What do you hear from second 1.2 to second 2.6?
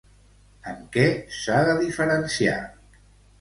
s'ha de diferenciar?